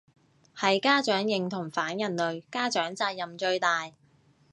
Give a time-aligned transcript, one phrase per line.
[0.57, 3.91] 係家長認同反人類，家長責任最大